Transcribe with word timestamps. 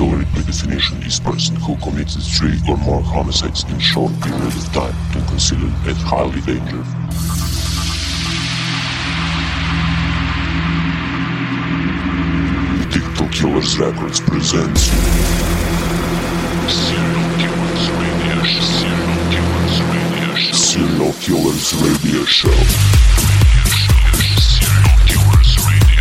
Historic 0.00 0.32
by 0.32 0.40
definition 0.40 1.02
is 1.02 1.20
person 1.20 1.56
who 1.56 1.76
commits 1.76 2.16
three 2.38 2.58
or 2.66 2.76
more 2.78 3.02
homicides 3.02 3.64
in 3.64 3.78
short 3.78 4.10
period 4.22 4.46
of 4.46 4.72
time 4.72 4.94
and 5.14 5.28
considered 5.28 5.74
as 5.84 5.96
highly 6.00 6.40
dangerous. 6.40 6.88
Killers 13.30 13.78
Records 13.78 14.20
presents 14.20 14.84
Serial 16.72 17.28
Killers 17.36 17.84
Radio 18.00 18.40
Show. 18.44 18.80
Serial 20.52 21.12
Killers 21.28 21.74
Radio 21.76 22.24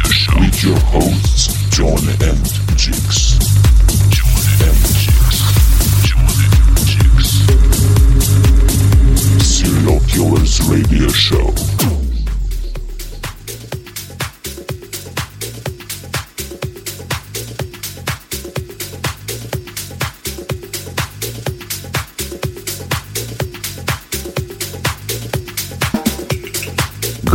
Show. 0.10 0.40
With 0.40 0.64
your 0.64 0.80
hosts, 0.88 1.70
John 1.70 2.00
and 2.26 2.46
Jix. 2.78 3.59
Radio 10.70 11.08
Show. 11.10 11.69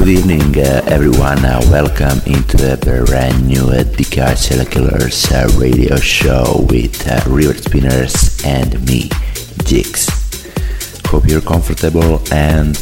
Good 0.05 0.19
evening, 0.19 0.59
uh, 0.59 0.83
everyone. 0.89 1.43
Uh, 1.47 1.63
welcome 1.71 2.21
into 2.27 2.59
the 2.59 2.77
brand 3.07 3.49
new 3.49 3.71
uh, 3.71 3.85
DK 3.85 4.71
Killers 4.71 5.33
uh, 5.33 5.49
radio 5.57 5.97
show 5.97 6.67
with 6.69 7.09
uh, 7.09 7.23
River 7.27 7.55
Spinners 7.55 8.45
and 8.45 8.75
me, 8.87 9.09
Jix. 9.65 10.11
Hope 11.07 11.27
you're 11.27 11.41
comfortable 11.41 12.21
and 12.31 12.77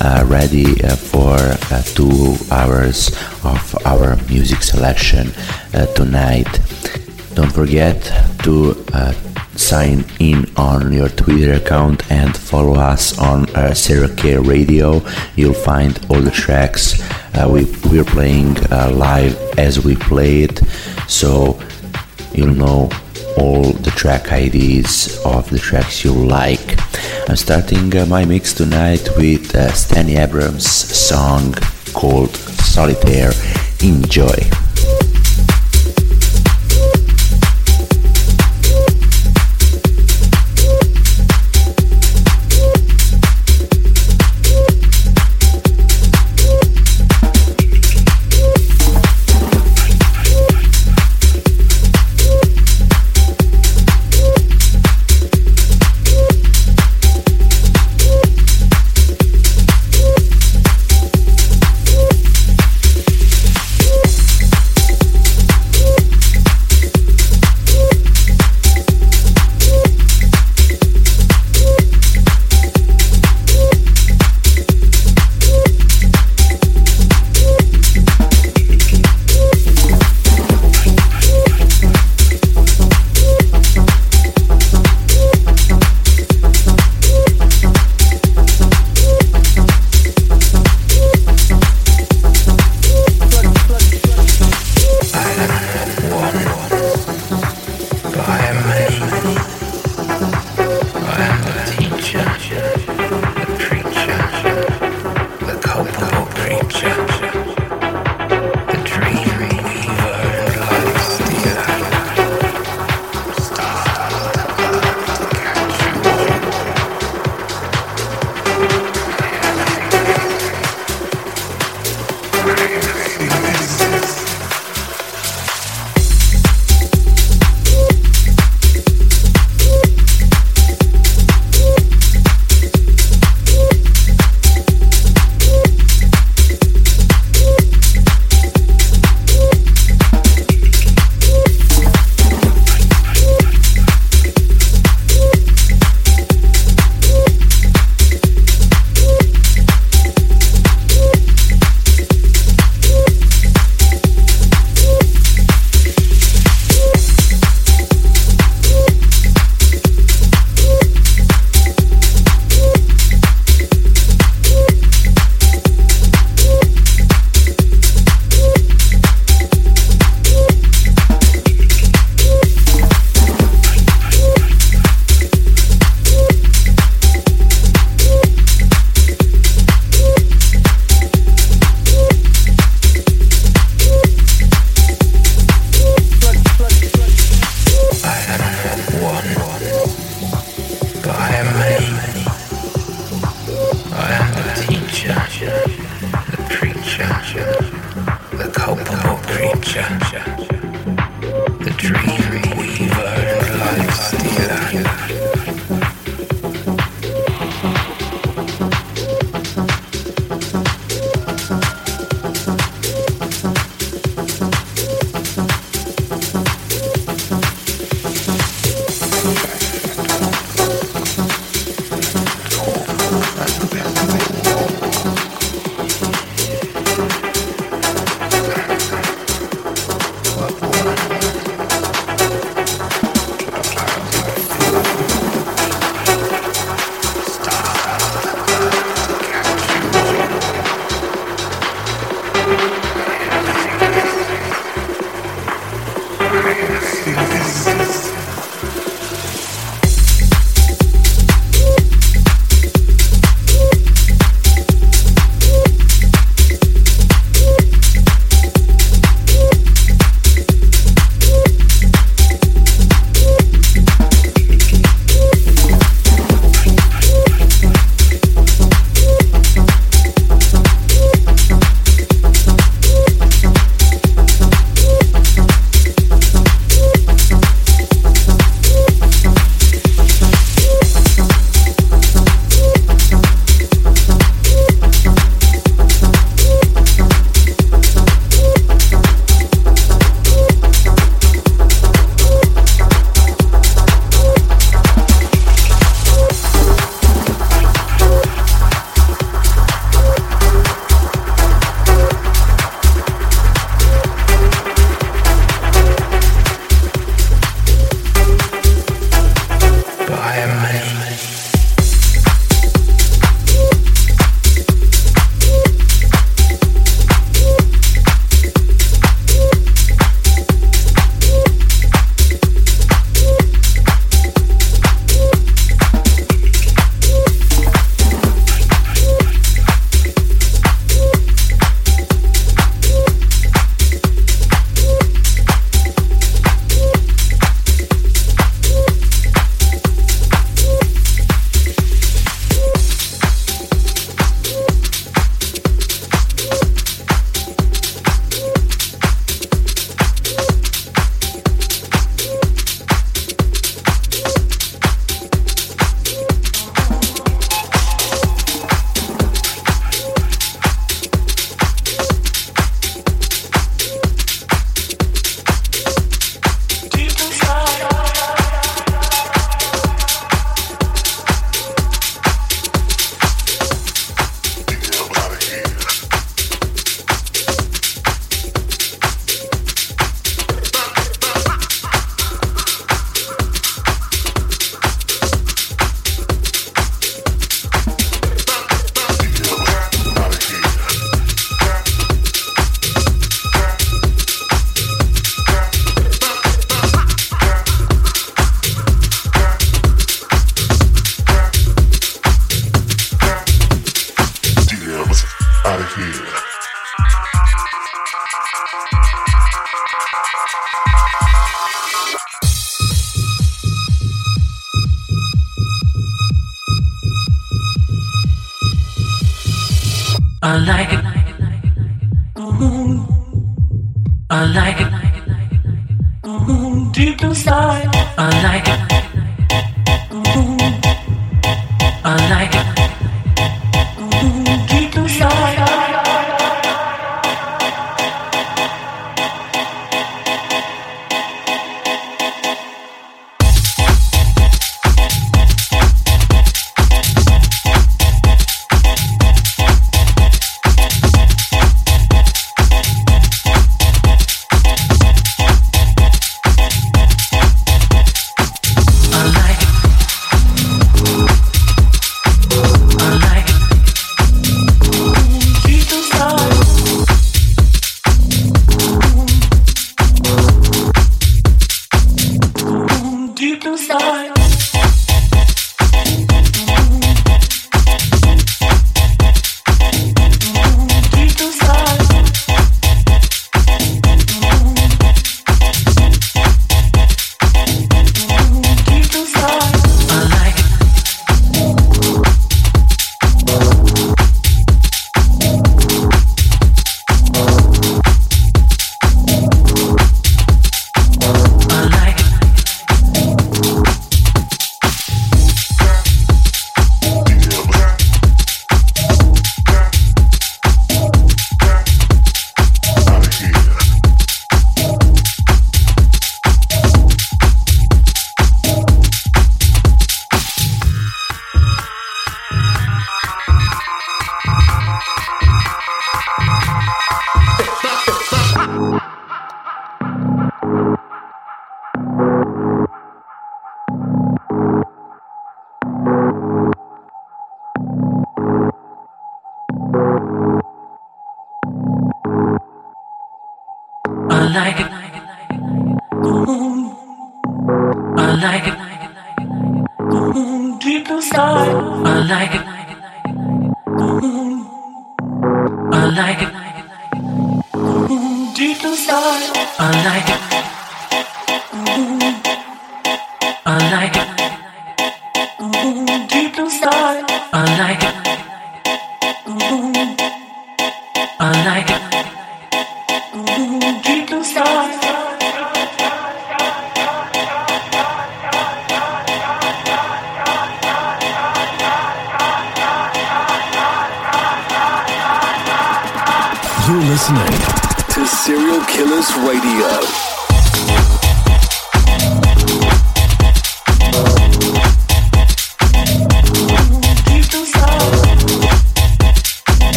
uh, 0.00 0.24
ready 0.26 0.82
uh, 0.82 0.96
for 0.96 1.36
uh, 1.38 1.82
two 1.94 2.34
hours 2.50 3.14
of 3.44 3.76
our 3.86 4.16
music 4.28 4.64
selection 4.64 5.30
tonight. 5.94 6.50
Don't 7.36 7.52
forget 7.52 8.02
to 8.42 8.74
sign 9.56 10.04
in 10.20 10.46
on 10.56 10.92
your 10.92 11.08
Twitter 11.08 11.54
account 11.54 12.10
and 12.10 12.36
follow 12.36 12.74
us 12.74 13.18
on 13.18 13.48
uh, 13.56 13.74
Radio. 14.42 15.02
You'll 15.36 15.54
find 15.54 15.98
all 16.08 16.20
the 16.20 16.30
tracks 16.30 17.00
uh, 17.36 17.48
we, 17.48 17.64
we're 17.90 18.04
playing 18.04 18.56
uh, 18.70 18.92
live 18.94 19.36
as 19.58 19.84
we 19.84 19.96
play 19.96 20.42
it, 20.42 20.58
so 21.08 21.60
you'll 22.32 22.54
know 22.54 22.88
all 23.36 23.72
the 23.72 23.90
track 23.96 24.30
IDs 24.30 25.18
of 25.24 25.50
the 25.50 25.58
tracks 25.58 26.04
you 26.04 26.12
like. 26.12 26.78
I'm 27.28 27.36
starting 27.36 27.96
uh, 27.96 28.06
my 28.06 28.24
mix 28.24 28.52
tonight 28.52 29.08
with 29.16 29.54
uh, 29.54 29.72
Stanley 29.72 30.16
Abrams' 30.16 30.68
song 30.68 31.54
called 31.92 32.36
Solitaire. 32.36 33.32
Enjoy. 33.82 34.63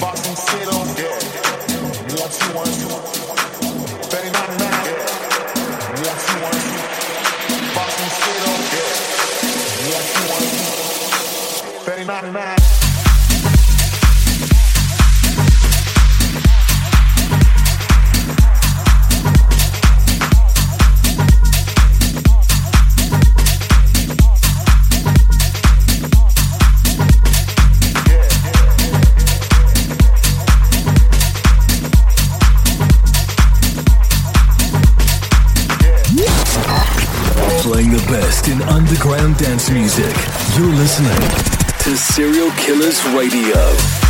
Boxing 0.00 0.34
City, 0.34 0.64
yeah. 0.98 2.16
Lots 2.18 2.40
of. 2.42 3.29
You're 40.60 40.74
listening 40.74 41.16
to 41.78 41.96
Serial 41.96 42.50
Killers 42.50 43.02
Radio. 43.14 44.09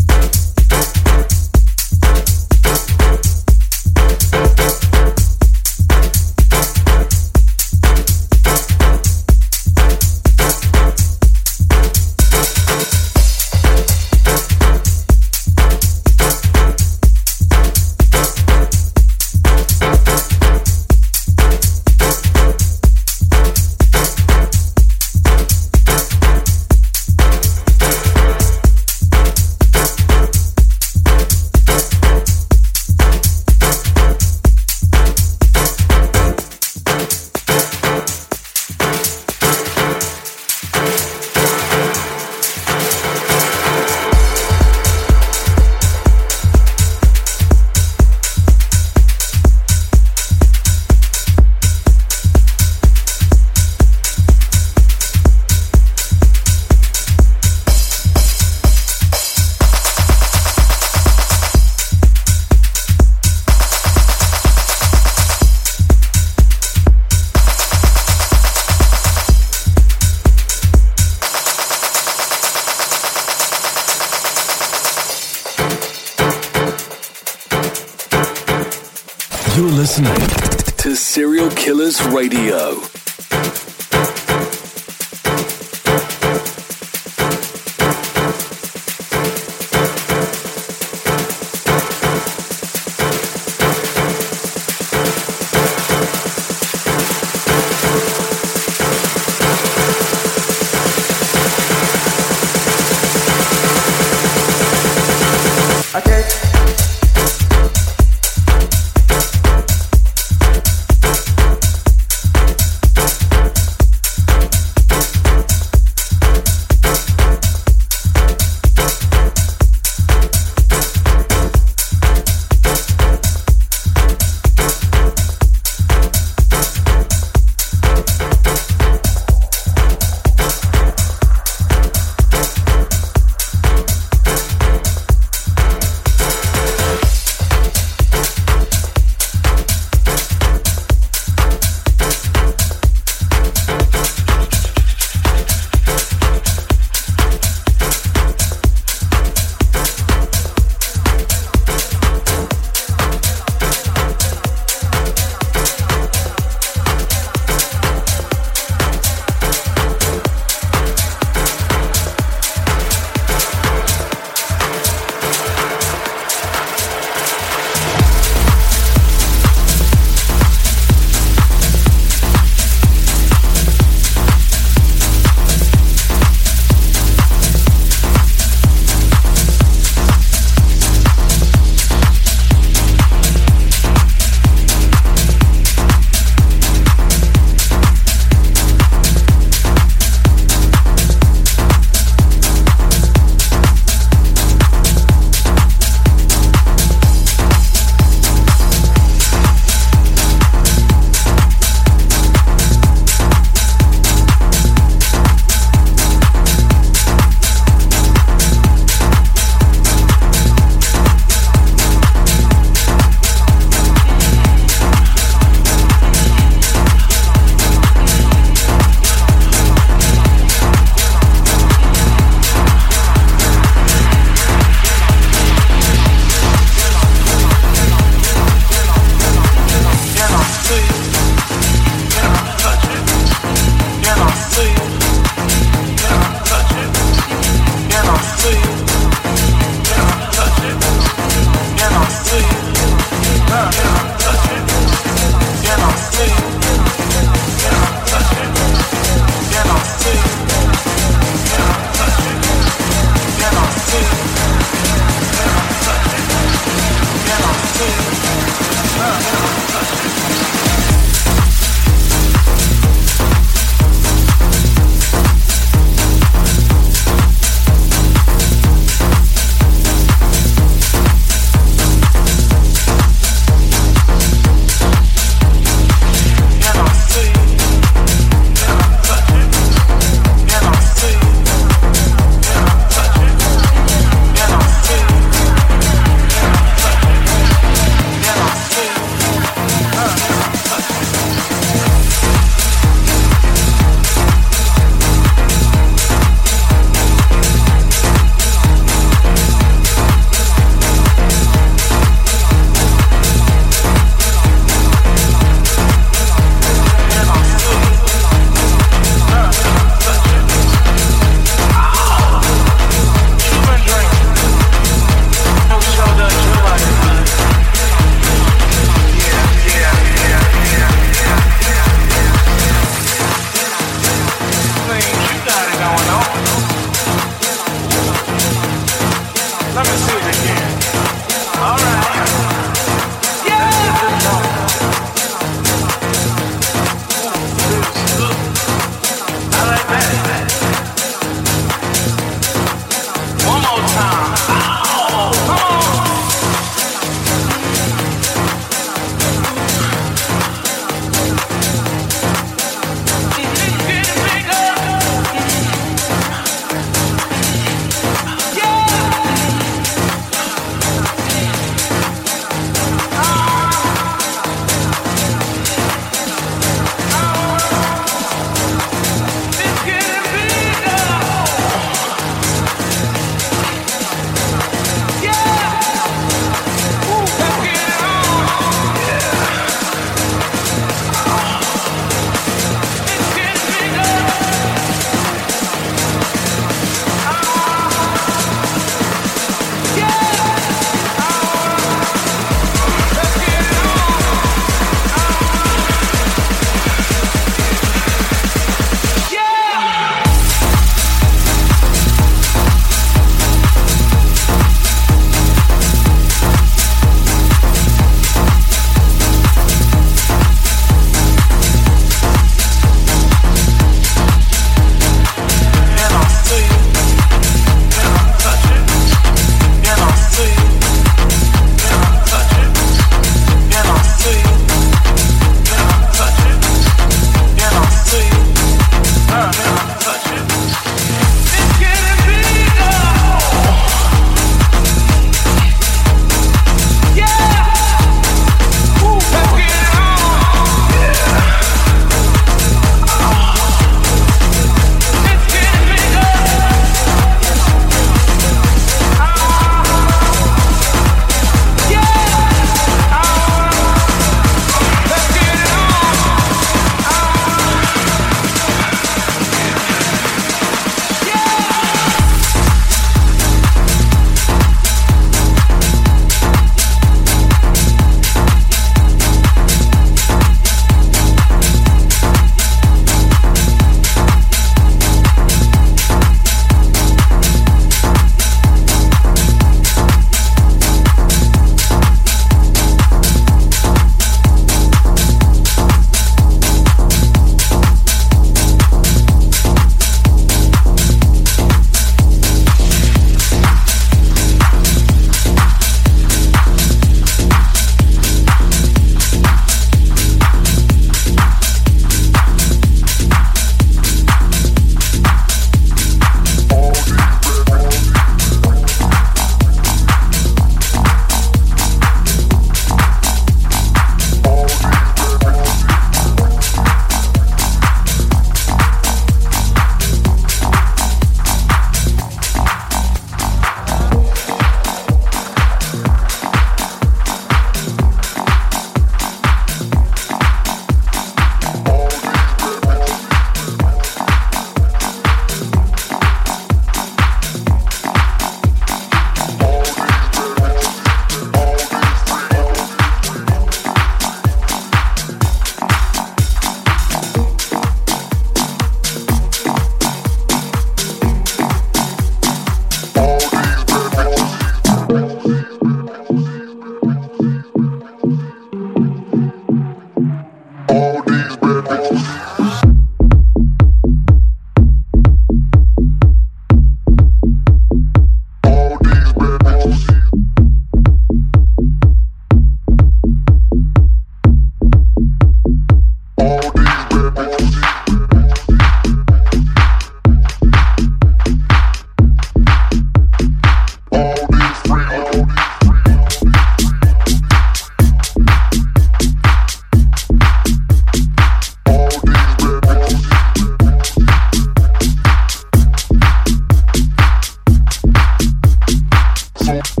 Yeah. 599.63 600.00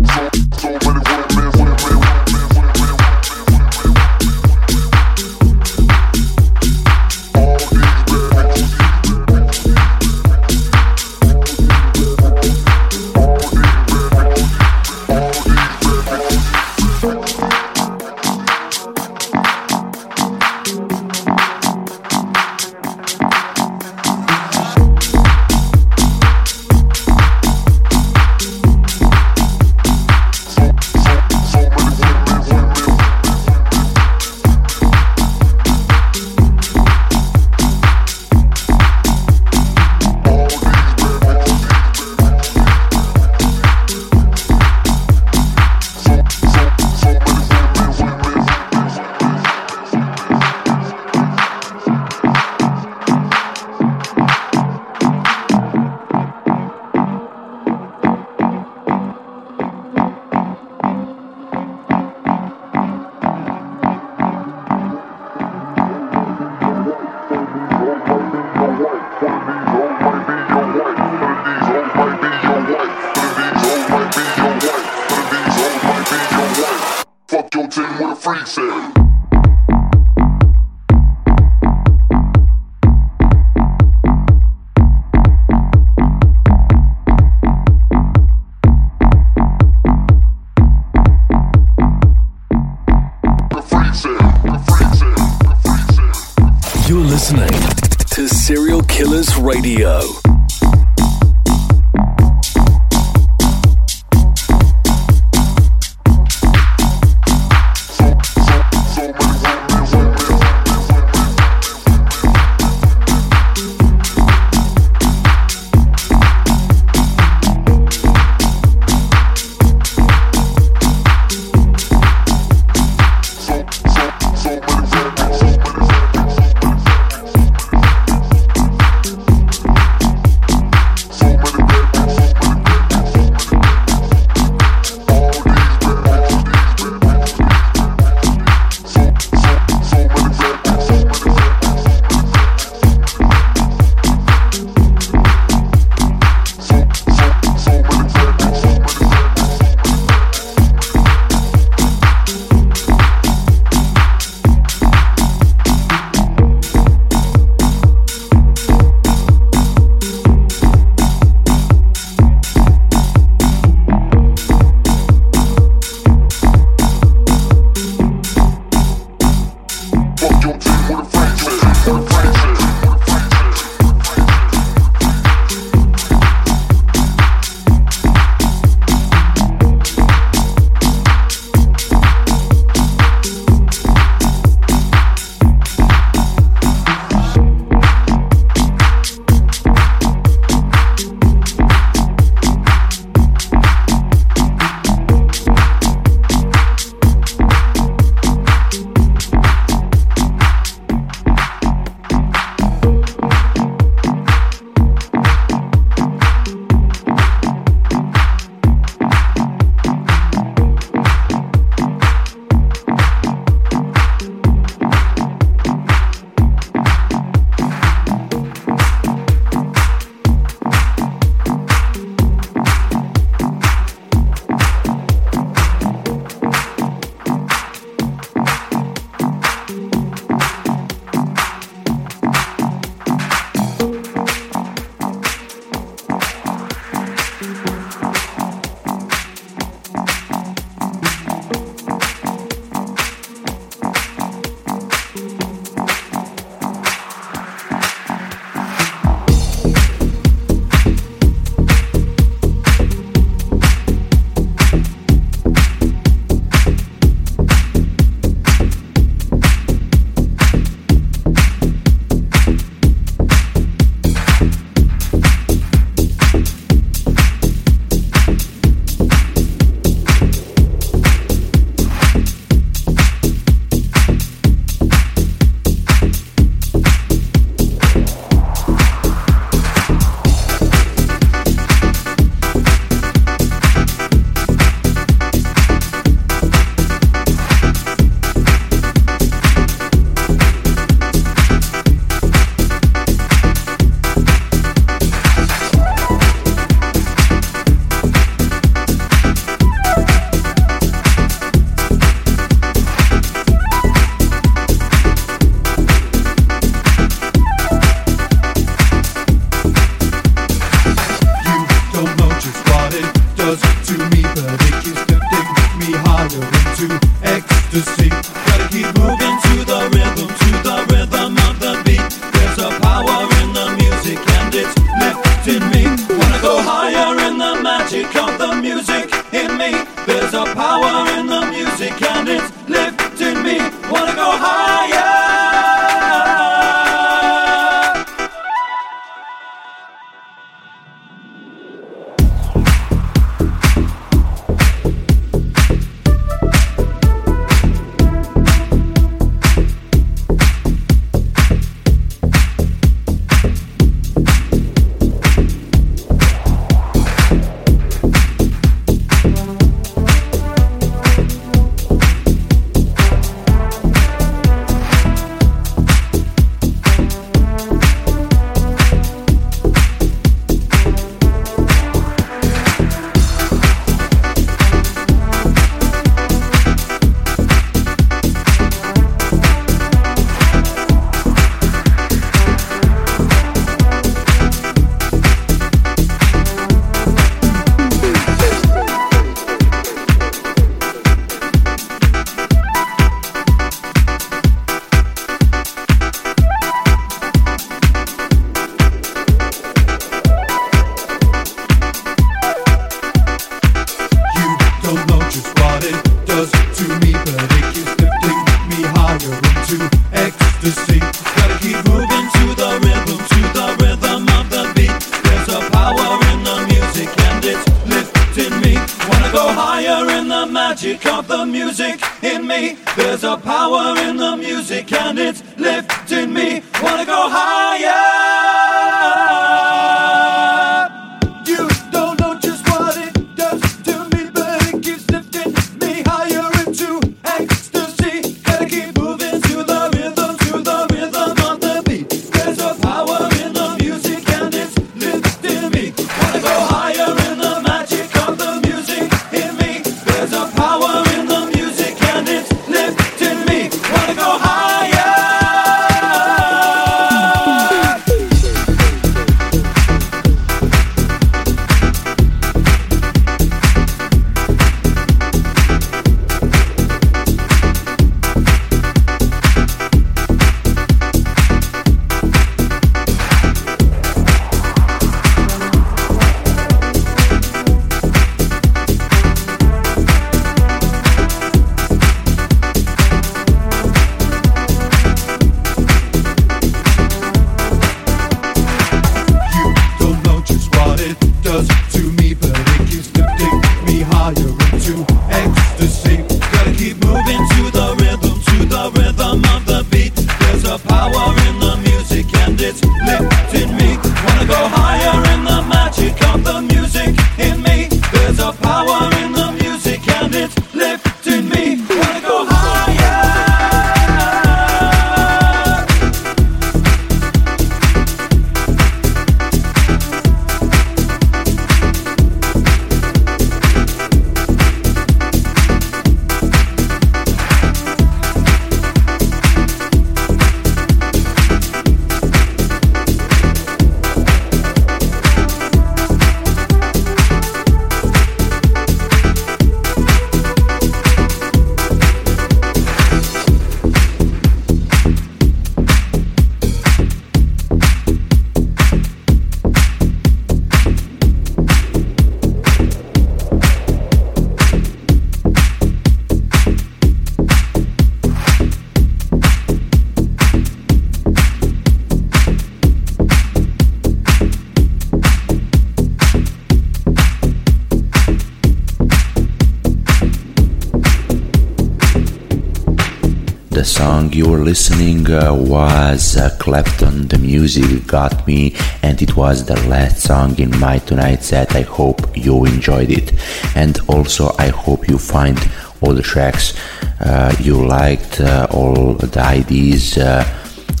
Song 574.31 574.37
you 574.37 574.49
were 574.49 574.63
listening 574.63 575.29
uh, 575.29 575.53
was 575.53 576.37
uh, 576.37 576.49
Clapton. 576.59 577.27
The 577.27 577.37
music 577.37 578.07
got 578.07 578.47
me, 578.47 578.75
and 579.03 579.21
it 579.21 579.35
was 579.35 579.65
the 579.65 579.75
last 579.87 580.21
song 580.21 580.57
in 580.59 580.71
my 580.79 580.99
tonight 580.99 581.43
set. 581.43 581.75
I 581.75 581.81
hope 581.81 582.19
you 582.35 582.65
enjoyed 582.65 583.09
it, 583.09 583.33
and 583.75 583.99
also 584.07 584.51
I 584.57 584.69
hope 584.69 585.07
you 585.07 585.17
find 585.17 585.57
all 586.01 586.13
the 586.13 586.21
tracks 586.21 586.73
uh, 587.19 587.53
you 587.59 587.85
liked. 587.85 588.39
Uh, 588.39 588.67
all 588.71 589.15
the 589.15 589.29
IDs 589.57 590.17
uh, 590.17 590.43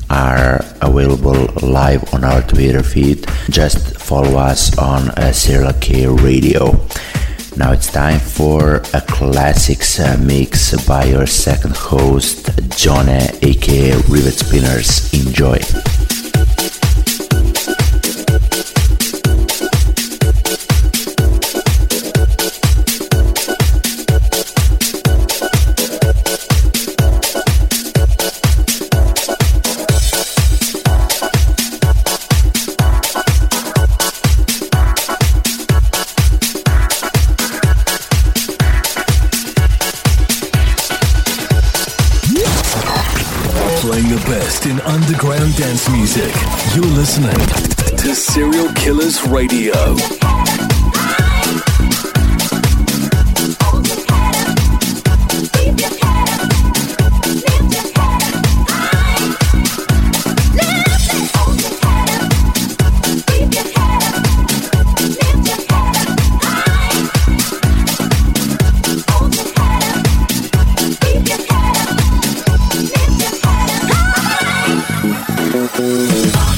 are 0.09 0.61
available 0.81 1.47
live 1.61 2.13
on 2.13 2.23
our 2.23 2.41
Twitter 2.41 2.83
feed. 2.83 3.25
Just 3.49 3.97
follow 3.99 4.37
us 4.37 4.77
on 4.77 5.09
uh, 5.11 5.31
Serial 5.31 5.73
K 5.79 6.07
Radio. 6.07 6.87
Now 7.57 7.73
it's 7.73 7.91
time 7.91 8.19
for 8.19 8.81
a 8.93 9.01
classics 9.01 9.99
uh, 9.99 10.17
mix 10.19 10.73
by 10.87 11.03
your 11.03 11.27
second 11.27 11.75
host, 11.75 12.40
Johnny, 12.81 13.29
aka 13.43 13.95
Rivet 14.09 14.39
Spinners. 14.39 15.13
Enjoy. 15.13 15.90
Underground 45.41 45.57
dance 45.57 45.89
music. 45.89 46.33
You're 46.75 46.93
listening 46.95 47.97
to 47.97 48.15
Serial 48.15 48.71
Killers 48.73 49.25
Radio. 49.27 49.73
Bye. 76.21 76.50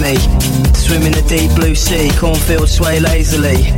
Me. 0.00 0.16
Swim 0.74 1.02
in 1.02 1.12
the 1.12 1.24
deep 1.28 1.50
blue 1.54 1.74
sea, 1.74 2.10
cornfields 2.18 2.72
sway 2.74 3.00
lazily. 3.00 3.74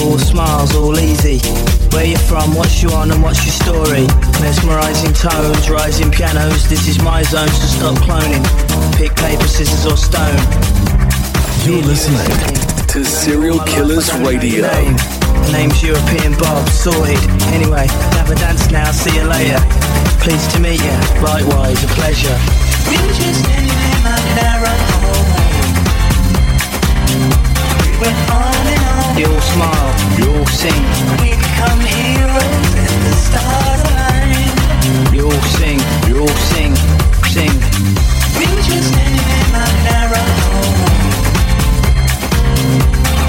All 0.00 0.18
smiles, 0.18 0.74
all 0.74 0.98
easy. 0.98 1.38
Where 1.92 2.04
you 2.04 2.16
from, 2.16 2.54
what's 2.54 2.82
you 2.82 2.90
on 2.90 3.10
and 3.10 3.22
what's 3.22 3.44
your 3.44 3.54
story? 3.54 4.06
Mesmerizing 4.40 5.12
tones, 5.12 5.68
rising 5.68 6.10
pianos, 6.10 6.68
this 6.68 6.88
is 6.88 7.02
my 7.02 7.22
zone, 7.22 7.48
so 7.48 7.66
stop 7.66 7.96
cloning. 8.04 8.44
Pick 8.96 9.14
paper, 9.16 9.48
scissors 9.48 9.86
or 9.86 9.96
stone. 9.96 10.38
You're 11.64 11.84
listening 11.84 12.28
to 12.88 13.04
Serial 13.04 13.60
Killers 13.60 14.12
Radio. 14.20 14.66
Name. 14.72 14.96
Name's 15.52 15.82
European 15.82 16.32
Bob, 16.38 16.68
sorted. 16.68 17.18
Anyway, 17.52 17.86
have 18.16 18.30
a 18.30 18.34
dance 18.36 18.70
now, 18.70 18.90
see 18.90 19.14
you 19.16 19.24
later. 19.24 19.60
Pleased 20.20 20.50
to 20.52 20.60
meet 20.60 20.80
you, 20.80 20.96
likewise, 21.22 21.82
a 21.84 21.88
pleasure. 21.88 23.67
We 27.98 28.04
went 28.06 28.30
on 28.30 28.54
and 28.54 28.84
on. 28.94 29.18
You 29.18 29.26
all 29.26 29.40
smile, 29.40 29.90
you 30.18 30.30
all 30.38 30.46
sing, 30.46 30.82
We 31.18 31.30
become 31.34 31.80
heroes 31.80 32.70
and 32.78 33.02
the 33.02 33.14
stars 33.26 33.82
align. 33.90 34.54
you 35.12 35.24
all 35.26 35.42
sing, 35.58 35.80
you 36.06 36.20
all 36.20 36.38
sing, 36.46 36.76
sing. 37.34 37.50
We 38.38 38.46
were 38.54 38.62
just 38.62 38.94
standing 38.94 39.30
in 39.38 39.46
my 39.50 39.66
narrow 39.82 40.30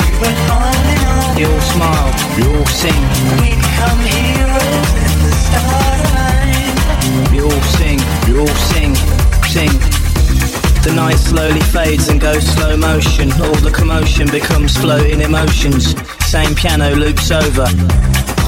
We 0.06 0.10
went 0.22 0.40
on 0.54 0.76
and 0.94 1.02
on. 1.18 1.38
You 1.40 1.48
all 1.50 1.66
smile, 1.74 2.10
you 2.38 2.46
all 2.54 2.66
sing, 2.68 3.02
We 3.42 3.50
become 3.58 4.00
heroes 4.06 4.90
and 5.02 5.16
the 5.26 5.34
stars 5.50 6.02
align. 6.14 7.34
you 7.34 7.44
all 7.46 7.64
sing, 7.74 7.98
you 8.28 8.42
all 8.42 8.56
sing, 8.70 8.94
sing. 9.50 9.99
The 10.82 10.94
night 10.96 11.20
slowly 11.20 11.60
fades 11.60 12.08
and 12.08 12.22
goes 12.22 12.44
slow 12.44 12.78
motion. 12.78 13.32
All 13.34 13.56
the 13.62 13.72
commotion 13.72 14.28
becomes 14.32 14.78
floating 14.78 15.22
emotions. 15.22 15.94
Same 16.26 16.56
piano 16.56 16.96
loops 16.96 17.32
over. 17.32 17.68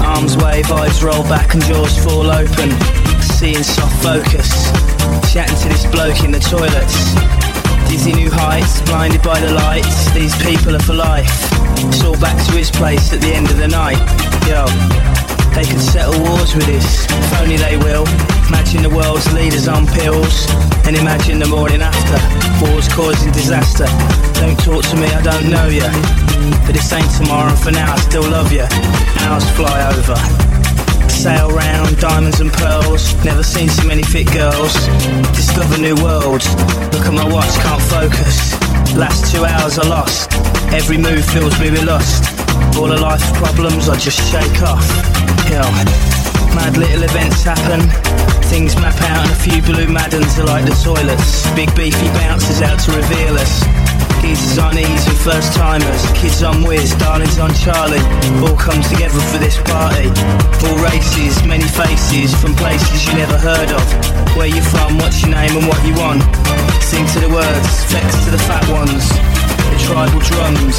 Arms 0.00 0.36
wave, 0.36 0.70
eyes 0.72 1.04
roll 1.04 1.22
back 1.24 1.54
and 1.54 1.62
jaws 1.64 1.96
fall 2.02 2.30
open. 2.30 2.72
Seeing 3.20 3.62
soft 3.62 4.02
focus. 4.02 4.72
Chatting 5.32 5.56
to 5.60 5.68
this 5.68 5.84
bloke 5.92 6.24
in 6.24 6.32
the 6.32 6.40
toilets. 6.40 7.14
Dizzy 7.92 8.12
new 8.12 8.30
heights, 8.32 8.80
blinded 8.82 9.22
by 9.22 9.38
the 9.38 9.52
lights. 9.52 10.10
These 10.12 10.34
people 10.42 10.74
are 10.74 10.82
for 10.82 10.94
life. 10.94 11.30
It's 11.84 12.02
all 12.02 12.18
back 12.18 12.40
to 12.48 12.52
his 12.56 12.70
place 12.70 13.12
at 13.12 13.20
the 13.20 13.34
end 13.34 13.50
of 13.50 13.58
the 13.58 13.68
night. 13.68 14.00
Yo, 14.48 14.64
they 15.54 15.68
could 15.68 15.80
settle 15.80 16.18
wars 16.24 16.54
with 16.54 16.64
this. 16.64 17.04
If 17.04 17.40
only 17.40 17.56
they 17.56 17.76
will. 17.76 18.08
Imagine 18.48 18.82
the 18.82 18.90
world's 18.90 19.30
leaders 19.32 19.68
on 19.68 19.86
pills. 19.86 20.48
And 20.84 20.96
imagine 20.96 21.38
the 21.38 21.46
morning 21.46 21.82
after. 21.82 22.18
Wars 22.64 22.88
causing 22.88 23.32
disaster. 23.32 23.86
Don't 24.34 24.58
talk 24.58 24.82
to 24.90 24.96
me, 24.96 25.06
I 25.06 25.22
don't 25.22 25.48
know 25.48 25.66
you. 25.68 25.86
But 26.66 26.74
this 26.74 26.92
ain't 26.92 27.10
tomorrow, 27.16 27.54
for 27.54 27.70
now 27.70 27.92
I 27.92 27.98
still 28.00 28.28
love 28.28 28.52
you. 28.52 28.66
Hours 29.22 29.48
fly 29.50 29.78
over. 29.94 30.18
Sail 31.08 31.50
round, 31.50 31.98
diamonds 31.98 32.40
and 32.40 32.52
pearls. 32.52 33.14
Never 33.24 33.42
seen 33.42 33.68
so 33.68 33.86
many 33.86 34.02
fit 34.02 34.26
girls. 34.32 34.74
Discover 35.36 35.78
new 35.78 35.94
worlds. 36.02 36.50
Look 36.92 37.06
at 37.06 37.14
my 37.14 37.26
watch, 37.30 37.54
can't 37.62 37.82
focus. 37.82 38.52
Last 38.96 39.32
two 39.32 39.44
hours 39.44 39.78
are 39.78 39.88
lost. 39.88 40.32
Every 40.72 40.98
move 40.98 41.24
fills 41.24 41.58
me 41.60 41.70
with 41.70 41.84
lust. 41.84 42.41
All 42.78 42.90
of 42.90 43.00
life's 43.00 43.30
problems 43.38 43.88
I 43.88 43.96
just 43.96 44.20
shake 44.30 44.62
off. 44.62 44.86
Yo, 45.50 45.62
mad 46.54 46.76
little 46.76 47.02
events 47.02 47.42
happen. 47.42 47.80
Things 48.48 48.76
map 48.76 49.00
out 49.02 49.24
and 49.24 49.32
a 49.32 49.40
few 49.40 49.62
blue 49.62 49.88
maddens 49.88 50.38
are 50.38 50.46
like 50.46 50.64
the 50.64 50.76
toilets. 50.84 51.48
Big 51.54 51.74
beefy 51.74 52.08
bouncers 52.18 52.60
out 52.62 52.78
to 52.80 52.92
reveal 52.92 53.34
us. 53.38 53.64
Geezers 54.22 54.58
on 54.58 54.78
ease 54.78 55.06
and 55.08 55.18
first 55.18 55.52
timers, 55.52 56.02
kids 56.12 56.42
on 56.42 56.62
whiz, 56.62 56.94
darlings 56.94 57.38
on 57.38 57.52
Charlie. 57.54 58.00
All 58.40 58.56
come 58.56 58.80
together 58.82 59.20
for 59.28 59.38
this 59.38 59.58
party. 59.66 60.08
All 60.64 60.78
races, 60.78 61.42
many 61.44 61.66
faces, 61.66 62.32
from 62.40 62.54
places 62.54 63.06
you 63.06 63.14
never 63.14 63.36
heard 63.36 63.70
of. 63.72 63.82
Where 64.36 64.46
you 64.46 64.62
from, 64.62 64.96
what's 64.98 65.20
your 65.22 65.32
name 65.32 65.56
and 65.56 65.66
what 65.66 65.84
you 65.84 65.94
want. 65.94 66.22
Sing 66.80 67.04
to 67.04 67.20
the 67.20 67.28
words, 67.34 67.84
flex 67.90 68.24
to 68.24 68.30
the 68.30 68.38
fat 68.38 68.64
ones. 68.70 69.41
The 69.72 69.78
tribal 69.78 70.20
drums, 70.20 70.76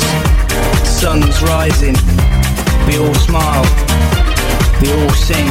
sun's 0.85 1.41
rising. 1.41 1.95
We 2.85 2.99
all 3.01 3.13
smile, 3.15 3.65
we 4.79 4.93
all 4.93 5.09
sing. 5.17 5.49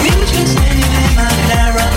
We 0.00 0.08
were 0.08 0.28
just 0.32 0.56
standing 0.56 0.92
in 0.96 1.12
my 1.12 1.28
narrow 1.52 1.92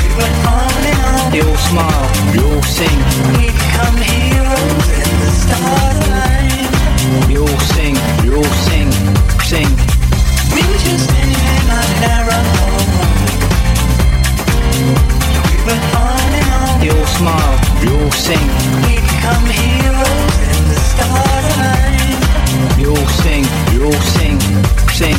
We 0.00 0.06
went 0.16 0.38
on 0.48 0.72
and 0.80 1.00
on. 1.12 1.32
We 1.32 1.40
all 1.44 1.60
smile, 1.68 2.08
we 2.32 2.38
all 2.40 2.62
sing. 2.62 2.98
We 3.36 3.52
become 3.52 3.96
heroes 4.00 4.88
and 4.96 5.12
the 5.20 5.30
stars 5.44 5.98
align. 6.08 7.28
We 7.28 7.36
all 7.36 7.60
sing, 7.76 7.94
we 8.24 8.32
all 8.32 8.54
sing, 8.64 8.88
sing. 9.44 9.68
We 10.56 10.62
were 10.64 10.80
just 10.88 11.04
standing 11.04 11.44
in 11.52 11.64
my 11.68 11.84
narrow 12.00 12.42
We 15.52 15.56
went 15.68 15.94
on 16.00 16.21
on. 16.90 17.06
Smile, 17.06 17.58
you'll 17.82 18.10
sing. 18.10 18.46
We 18.82 18.96
become 18.96 19.44
heroes 19.46 20.36
and 20.50 20.64
the 20.70 20.78
stars 20.90 21.46
align. 21.54 21.92
All 22.88 23.06
sing, 23.22 23.44
all 23.82 24.02
sing, 24.16 24.40
sing. 24.90 25.18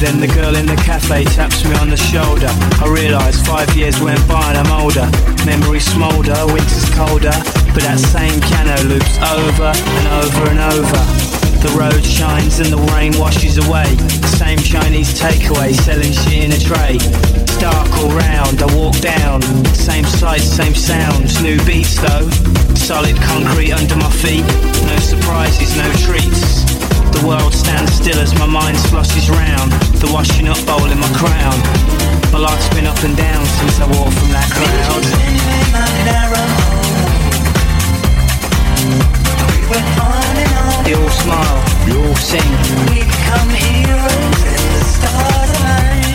Then 0.00 0.20
the 0.20 0.28
girl 0.28 0.54
in 0.54 0.66
the 0.66 0.76
cafe 0.76 1.24
taps 1.24 1.64
me 1.64 1.74
on 1.76 1.90
the 1.90 1.96
shoulder. 1.96 2.48
I 2.80 2.86
realise 2.86 3.40
five 3.46 3.74
years 3.76 4.00
went 4.00 4.20
by 4.28 4.52
and 4.52 4.58
I'm 4.58 4.82
older. 4.82 5.08
Memories 5.46 5.86
smoulder, 5.86 6.36
winter's 6.46 6.90
colder. 6.94 7.34
But 7.72 7.82
that 7.82 7.98
same 7.98 8.40
piano 8.42 8.76
loops 8.86 9.16
over 9.18 9.72
and 9.74 10.06
over 10.22 10.50
and 10.50 10.60
over. 10.60 11.33
The 11.64 11.72
road 11.80 12.04
shines 12.04 12.60
and 12.60 12.68
the 12.68 12.76
rain 12.92 13.16
washes 13.16 13.56
away. 13.56 13.88
Same 14.36 14.60
Chinese 14.60 15.16
takeaway 15.16 15.72
selling 15.72 16.12
shit 16.12 16.44
in 16.44 16.52
a 16.52 16.60
tray. 16.60 17.00
It's 17.00 17.56
dark 17.56 17.88
all 18.04 18.12
round, 18.12 18.60
I 18.60 18.68
walk 18.76 18.92
down. 19.00 19.40
Same 19.72 20.04
sights, 20.04 20.44
same 20.44 20.76
sounds, 20.76 21.40
new 21.40 21.56
beats 21.64 21.96
though. 21.96 22.28
Solid 22.76 23.16
concrete 23.16 23.72
under 23.72 23.96
my 23.96 24.12
feet. 24.12 24.44
No 24.84 24.92
surprises, 25.00 25.72
no 25.80 25.88
treats. 26.04 26.68
The 27.16 27.24
world 27.24 27.56
stands 27.56 27.96
still 27.96 28.20
as 28.20 28.36
my 28.36 28.44
mind 28.44 28.76
splashes 28.76 29.32
round. 29.32 29.72
The 30.04 30.12
washing 30.12 30.52
up 30.52 30.60
bowl 30.68 30.84
in 30.84 31.00
my 31.00 31.08
crown. 31.16 31.56
My 32.28 32.44
life's 32.44 32.68
been 32.76 32.84
up 32.84 33.00
and 33.00 33.16
down 33.16 33.40
since 33.64 33.80
I 33.80 33.88
walked 33.88 34.12
from 34.20 34.36
that 34.36 34.52
crowd. 34.52 35.00
Went 39.74 39.98
on 39.98 40.36
and 40.38 40.54
on. 40.62 40.84
They 40.84 40.94
all 40.94 41.10
smile, 41.10 41.58
sing, 42.14 42.50
We 42.88 43.02
become 43.02 43.50
heroes 43.50 44.40
and 44.54 44.66
the 44.74 44.84
stars 44.94 45.50
align. 45.58 46.14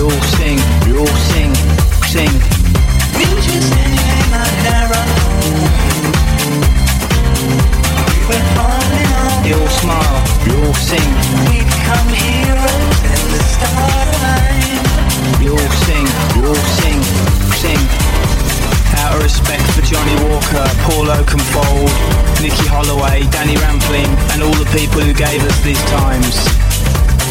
all 0.00 0.22
sing, 0.36 0.58
all 1.00 1.16
sing, 1.32 1.52
sing. 2.12 2.34
We 3.16 3.24
were 3.30 3.40
just 3.40 3.64
standing 3.72 4.08
in 4.20 4.26
my 4.36 4.48
narrow 4.66 5.04
We 8.10 8.20
went 8.28 8.48
on 8.68 8.84
and 9.00 9.12
on. 9.22 9.42
They 9.44 9.54
all 9.56 9.72
smile, 9.80 10.18
sing, 10.74 11.08
We 11.48 11.64
become 11.64 12.08
heroes 12.12 12.98
the 13.32 13.42
stars 13.54 14.08
align. 14.16 14.76
all 15.48 15.70
sing, 15.86 16.06
all 16.44 16.60
sing, 16.80 17.00
sing. 17.62 18.33
Out 19.04 19.16
of 19.16 19.22
respect 19.22 19.60
for 19.76 19.82
Johnny 19.84 20.16
Walker, 20.24 20.64
Paul 20.88 21.12
Oakenfold, 21.12 21.92
Nicky 22.40 22.64
Holloway, 22.64 23.28
Danny 23.28 23.52
Rampling, 23.60 24.08
and 24.32 24.40
all 24.40 24.56
the 24.56 24.64
people 24.72 25.04
who 25.04 25.12
gave 25.12 25.44
us 25.44 25.60
these 25.60 25.80
times. 25.92 26.40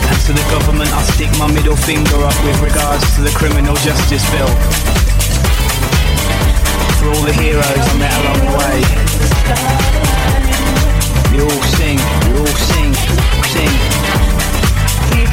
And 0.06 0.18
to 0.30 0.38
the 0.38 0.46
government, 0.54 0.94
I 0.94 1.02
stick 1.18 1.34
my 1.42 1.50
middle 1.50 1.76
finger 1.76 2.22
up 2.22 2.38
with 2.46 2.62
regards 2.62 3.02
to 3.18 3.26
the 3.26 3.34
criminal 3.34 3.74
justice 3.82 4.22
bill. 4.30 4.54
For 7.02 7.10
all 7.10 7.24
the 7.26 7.34
heroes 7.42 7.66
I 7.66 7.96
met 7.98 8.14
along 8.22 8.40
the 8.46 8.54
way. 8.54 8.78
We 11.34 11.42
all 11.42 11.64
sing, 11.74 11.98
we 11.98 12.38
all 12.38 12.54
sing, 12.70 12.94
sing. 13.50 13.74
We. 15.10 15.26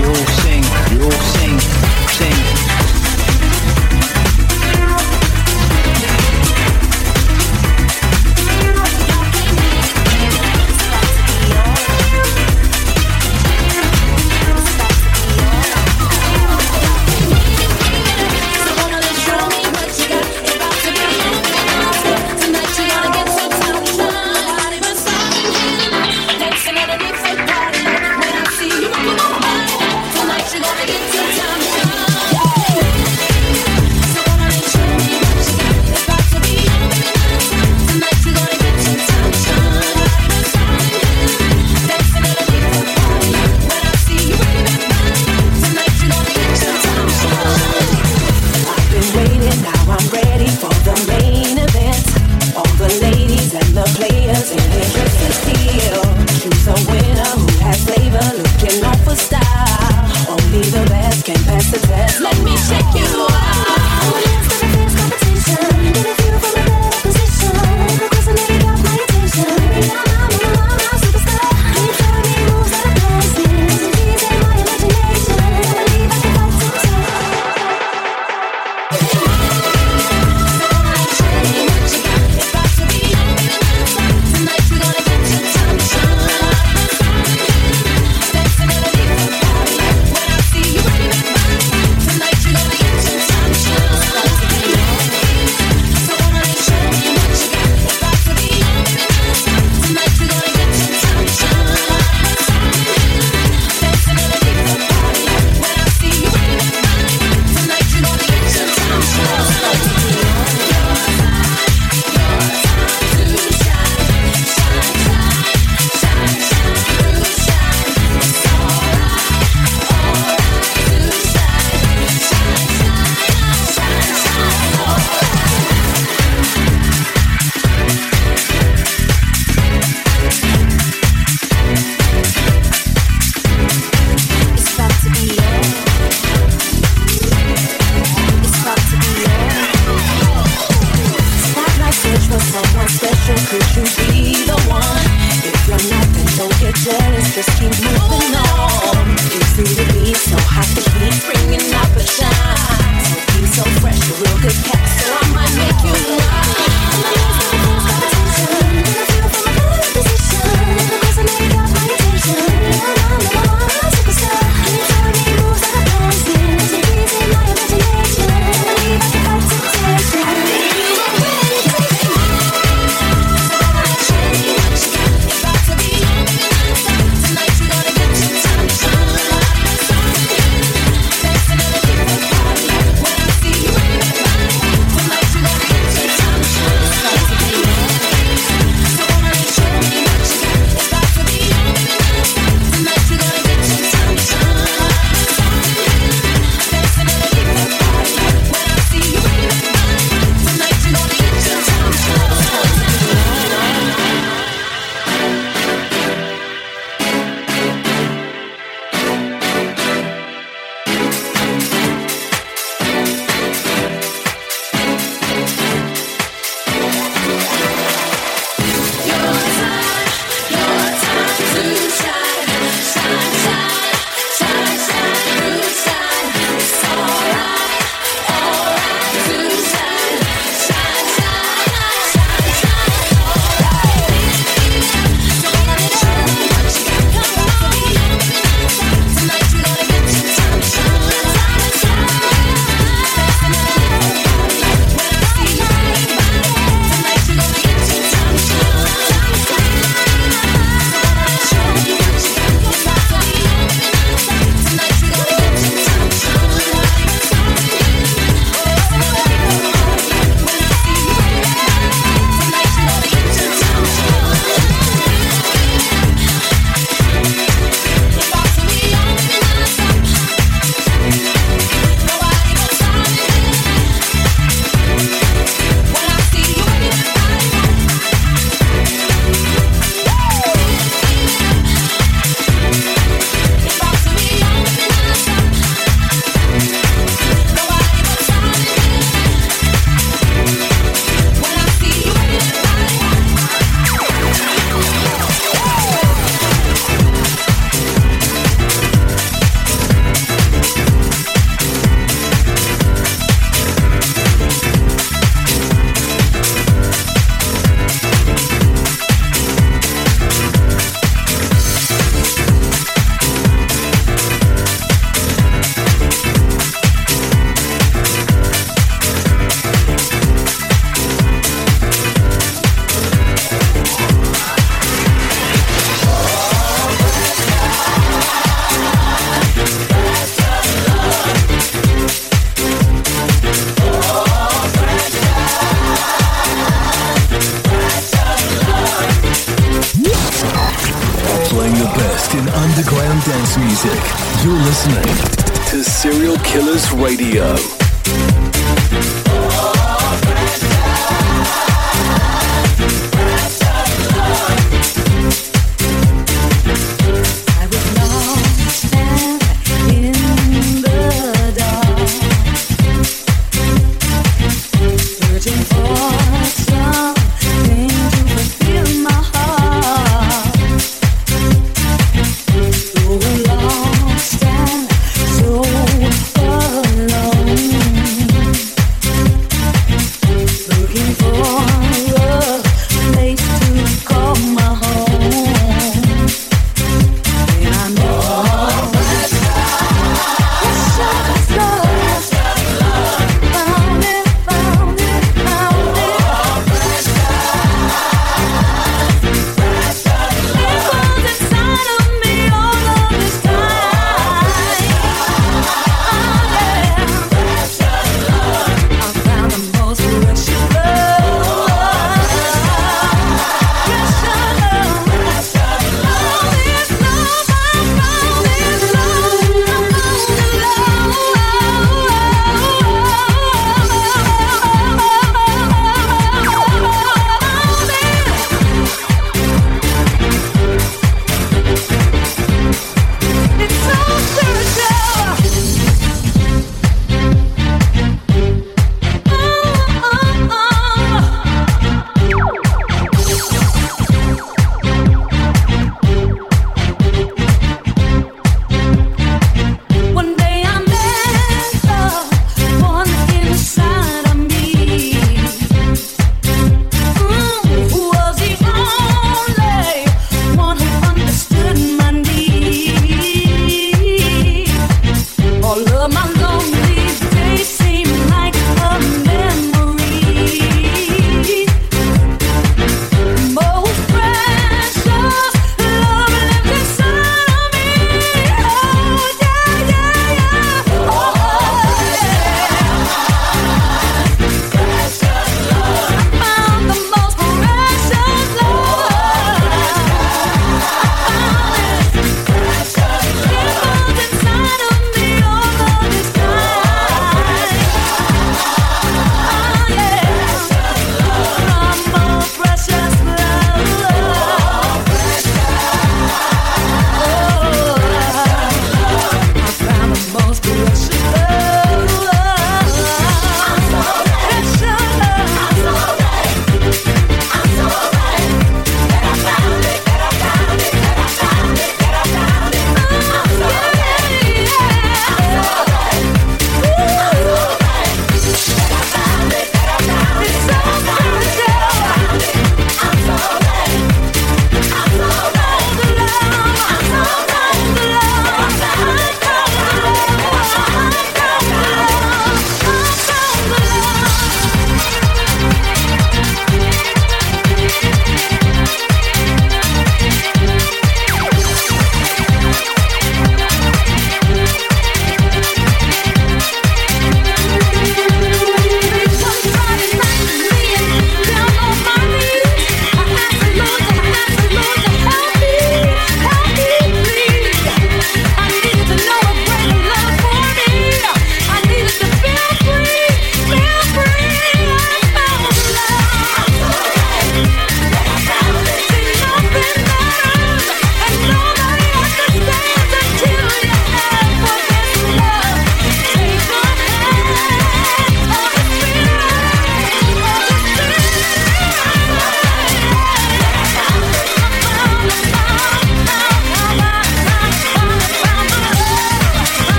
We 0.00 0.02
all 0.08 0.26
sing, 0.40 0.64
we 0.88 0.96
all 1.04 1.20
sing, 1.36 1.60
sing. 2.16 2.53
best, 61.14 61.26
can't 61.26 61.46
pass 61.46 61.70
the 61.70 61.78
test. 61.86 62.20
Let 62.20 62.36
me 62.44 62.56
check 62.68 62.84
you 62.94 63.26
out. 63.30 63.63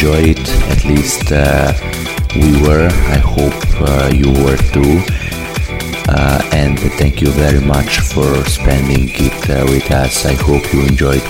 Enjoy 0.00 0.30
it. 0.30 0.48
At 0.70 0.84
least 0.86 1.30
uh, 1.30 1.74
we 2.34 2.62
were. 2.62 2.88
I 2.88 3.18
hope 3.18 3.60
uh, 3.80 4.10
you 4.14 4.30
were 4.44 4.56
too. 4.72 5.04
Uh, 6.08 6.40
and 6.52 6.78
thank 6.96 7.20
you 7.20 7.30
very 7.32 7.60
much 7.60 8.00
for 8.00 8.32
spending 8.46 9.10
it 9.12 9.50
uh, 9.50 9.66
with 9.66 9.90
us. 9.90 10.24
I 10.24 10.32
hope 10.32 10.72
you 10.72 10.86
enjoyed 10.86 11.22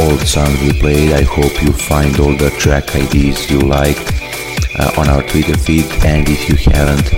all 0.00 0.14
the 0.16 0.26
songs 0.26 0.60
we 0.60 0.78
played. 0.78 1.12
I 1.12 1.22
hope 1.22 1.62
you 1.62 1.72
find 1.72 2.20
all 2.20 2.36
the 2.36 2.50
track 2.58 2.94
IDs 2.94 3.50
you 3.50 3.60
liked 3.60 4.12
uh, 4.78 4.92
on 4.98 5.08
our 5.08 5.22
Twitter 5.22 5.56
feed. 5.56 5.86
And 6.04 6.28
if 6.28 6.46
you 6.46 6.56
haven't, 6.56 7.08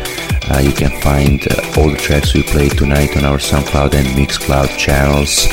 uh, 0.53 0.61
you 0.61 0.73
can 0.73 0.93
find 1.01 1.41
all 1.77 1.91
the 1.91 1.99
tracks 1.99 2.33
we 2.33 2.45
played 2.45 2.79
tonight 2.79 3.17
on 3.17 3.25
our 3.25 3.39
SoundCloud 3.39 3.95
and 3.95 4.07
Mixcloud 4.17 4.79
channels 4.79 5.49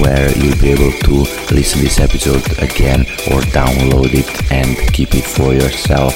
where 0.00 0.30
you'll 0.38 0.60
be 0.60 0.70
able 0.70 0.92
to 0.92 1.12
listen 1.54 1.80
this 1.80 2.00
episode 2.00 2.44
again 2.62 3.00
or 3.30 3.40
download 3.52 4.14
it 4.14 4.52
and 4.52 4.76
keep 4.92 5.14
it 5.14 5.24
for 5.24 5.52
yourself. 5.52 6.14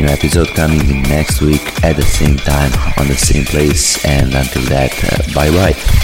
New 0.00 0.06
episode 0.06 0.48
coming 0.48 0.80
in 0.88 1.02
next 1.02 1.40
week 1.40 1.62
at 1.84 1.96
the 1.96 2.02
same 2.02 2.36
time 2.36 2.72
on 2.98 3.08
the 3.08 3.16
same 3.16 3.44
place 3.44 4.04
and 4.04 4.32
until 4.34 4.62
that 4.64 4.92
uh, 5.04 5.34
bye 5.34 5.50
bye. 5.50 5.97